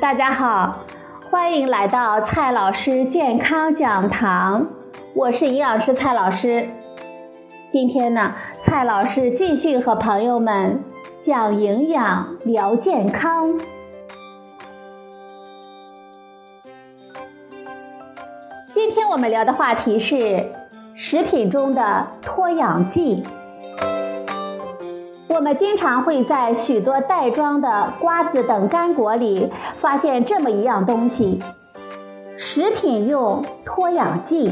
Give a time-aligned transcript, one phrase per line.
[0.00, 0.84] 大家好，
[1.30, 4.66] 欢迎来到蔡老师健康讲堂，
[5.14, 6.68] 我是营养师蔡老师。
[7.70, 10.82] 今天呢，蔡老师继续和朋友们
[11.22, 13.58] 讲营养、聊健康。
[18.74, 20.52] 今天我们聊的话题是
[20.94, 23.22] 食品中的脱氧剂。
[25.36, 31.42] 我们经常会在许多袋装的瓜子等干果里发现这么一样东西——
[32.40, 34.50] 食品用脱氧剂。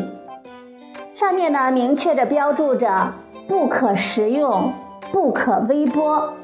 [1.14, 3.14] 上面呢明确的标注着
[3.48, 4.74] “不可食用，
[5.10, 6.34] 不可微波”。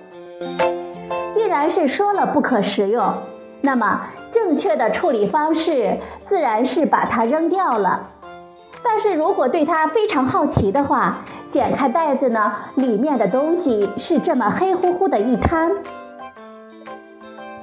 [1.35, 3.13] 既然是说了不可食用，
[3.61, 8.09] 那么正确的处理方式自然是把它扔掉了。
[8.83, 11.19] 但是如果对它非常好奇的话，
[11.53, 15.71] 点开袋子呢，里面的东西是这么黑乎乎的一滩。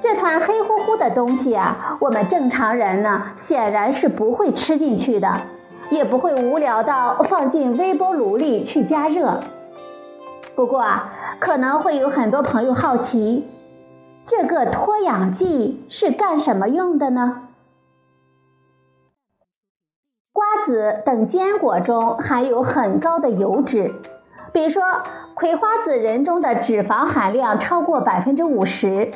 [0.02, 5.32] 这团黑乎乎的东西啊，我们正常人呢显然是不会吃进去的，
[5.90, 9.40] 也不会无聊到放进微波炉里去加热。
[10.54, 13.48] 不过啊，可能会有很多朋友好奇，
[14.26, 17.47] 这个脱氧剂是干什么用的呢？
[20.68, 23.90] 子等坚果中含有很高的油脂，
[24.52, 24.82] 比如说
[25.32, 29.10] 葵花籽仁中的脂肪含量超过百分之五十，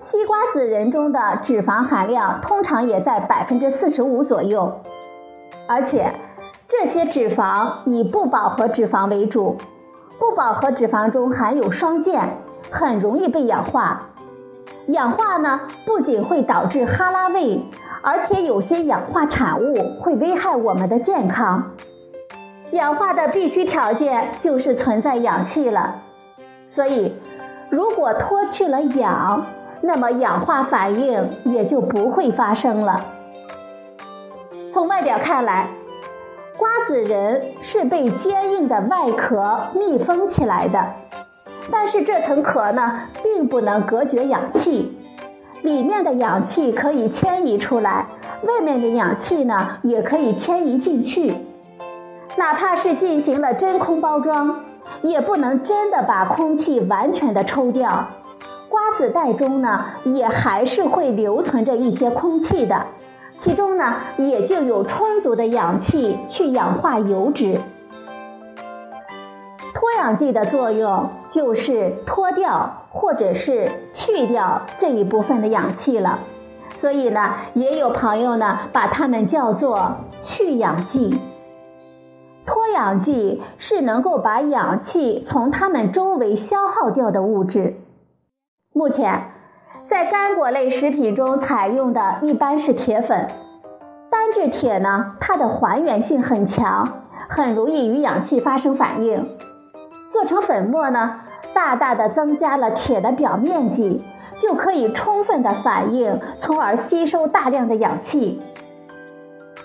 [0.00, 4.80] 西瓜籽仁中的脂肪含量通常也在百分之四十五左右。
[5.68, 6.10] 而且
[6.68, 9.56] 这些脂肪以不饱和脂肪为主，
[10.18, 12.28] 不饱和脂肪中含有双键，
[12.72, 14.00] 很容易被氧化。
[14.88, 17.62] 氧化呢，不仅会导致哈拉味。
[18.00, 21.72] 而且有些氧化产物会危害我们的健康。
[22.70, 25.96] 氧化的必须条件就是存在氧气了，
[26.68, 27.12] 所以
[27.70, 29.44] 如果脱去了氧，
[29.80, 33.04] 那么氧化反应也就不会发生了。
[34.72, 35.68] 从外表看来，
[36.56, 40.80] 瓜子仁是被坚硬的外壳密封起来的，
[41.70, 44.96] 但是这层壳呢，并不能隔绝氧气。
[45.62, 48.06] 里面的氧气可以迁移出来，
[48.46, 51.34] 外面的氧气呢也可以迁移进去。
[52.36, 54.60] 哪怕是进行了真空包装，
[55.02, 58.06] 也不能真的把空气完全的抽掉。
[58.68, 62.86] 瓜子袋中呢也还是会留存着一些空气的，
[63.38, 67.60] 其中呢也就有充足的氧气去氧化油脂。
[69.98, 76.20] 氧剂的作用就是脱掉或者是去掉这一部分的氧气了，
[76.76, 81.18] 所以呢，也有朋友呢把它们叫做去氧剂。
[82.46, 87.74] 脱氧剂是能够把氧气从它们周围消耗掉的物质。
[88.72, 89.24] 目前，
[89.90, 93.26] 在干果类食品中采用的一般是铁粉，
[94.10, 96.88] 单质铁呢，它的还原性很强，
[97.28, 99.26] 很容易与氧气发生反应。
[100.18, 101.20] 做成粉末呢，
[101.54, 104.02] 大大的增加了铁的表面积，
[104.36, 108.42] 就可以充分的反应，从而吸收大量的氧气。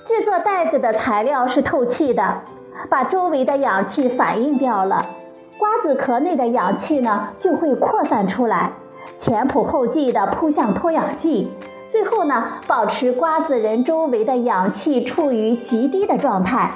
[0.06, 2.42] 制作袋子的材料是透气的，
[2.88, 5.04] 把周围的氧气反应掉了，
[5.58, 8.70] 瓜子壳内的氧气呢就会扩散出来，
[9.18, 11.52] 前仆后继的扑向脱氧剂，
[11.92, 16.70] 最后呢保持瓜子仁周围的氧气处于极低的状态。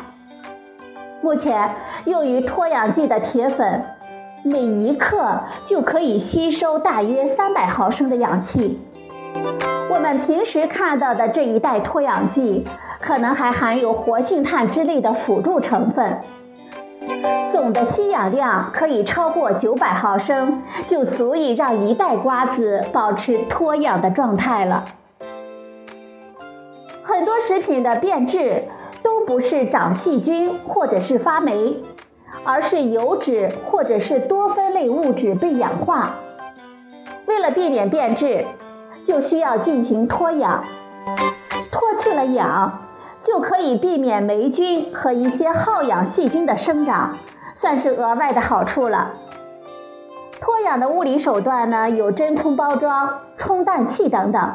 [1.22, 1.70] 目前
[2.06, 3.84] 用于脱氧剂的铁粉，
[4.44, 8.80] 每一克就可以吸收大约三百毫升的氧气。
[9.90, 12.66] 我们平时看到的这一袋脱氧剂，
[13.00, 16.20] 可能还含有活性炭之类的辅助成分，
[17.52, 24.86] 总的吸氧量可以超过九百毫升，就足以让一袋瓜子保持脱氧的状态了。
[27.04, 28.64] 很多食品的变质。
[29.18, 31.76] 都不是长细菌或者是发霉，
[32.44, 36.12] 而是油脂或者是多酚类物质被氧化。
[37.26, 38.46] 为了避免变质，
[39.08, 40.64] 就需要进行脱氧。
[41.72, 42.80] 脱去了氧，
[43.24, 47.18] 就可以避免霉菌和一些耗氧细菌的生长，
[47.56, 49.14] 算是额外的好处了。
[50.40, 54.54] 脱氧的物理手段呢，有真空包装、充氮气等等。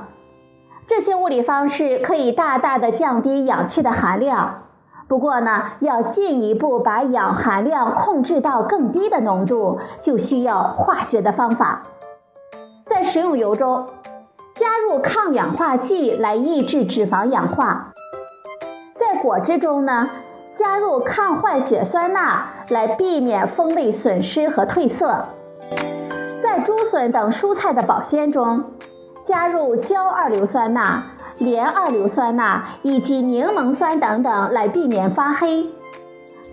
[0.95, 4.65] 这些物理方式可以大大的降低氧气的含量，
[5.09, 11.85] 不过呢，要进一步把氧含量控制到更低的浓度，就需要化学的方法。
[12.85, 13.89] 在食用油中
[14.55, 17.95] 加入抗氧化剂来抑制脂肪氧化，
[19.01, 20.11] 在果汁中呢
[20.55, 25.27] 加入抗坏血酸钠来避免风味损失和褪色，
[26.43, 28.63] 在竹笋等蔬菜的保鲜中。
[29.33, 31.03] 加入焦二硫酸钠、
[31.39, 35.71] 连二硫酸钠以及柠檬酸等等来避免发黑。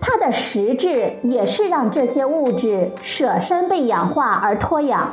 [0.00, 5.10] 它的实质也是让这些物质舍身被氧化而脱氧。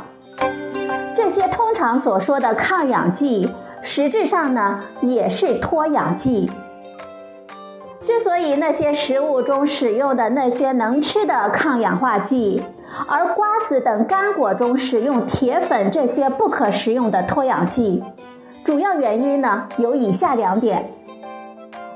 [1.18, 3.50] 这些通常所说的抗氧剂，
[3.81, 6.50] 实质上呢也是脱氧剂。
[8.06, 12.64] 之所以那些食物中使用的那些能吃的抗氧化剂，
[13.05, 18.03] 而瓜子等干果中使用铁粉这些不可食用的脱氧剂，
[18.63, 20.89] 主要原因呢有以下两点。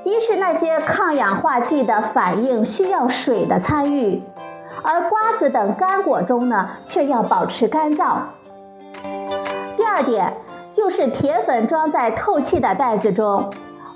[0.04, 4.20] 一是那些抗氧化剂的反应需要水的参与，
[4.82, 8.16] 而瓜子等干果中呢却要保持干燥。
[9.76, 10.32] 第二点
[10.72, 13.50] 就是铁粉装在透气的袋子中，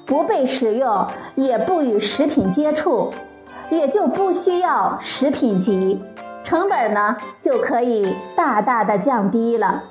[0.05, 3.11] 不被食用，也不与食品接触，
[3.71, 6.01] 也就不需要食品级，
[6.47, 9.83] 成本呢就可以大大的降低了。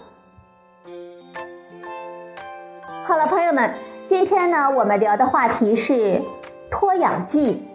[3.06, 3.74] 好了，朋友们。
[4.08, 6.22] 今天呢，我们聊的话题是
[6.72, 7.68] 脱氧剂。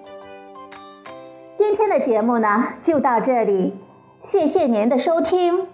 [1.59, 3.77] 今天的节目呢，就到这里，
[4.23, 5.67] 谢谢您的收听，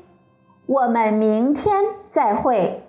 [0.67, 2.86] 我们明天再会。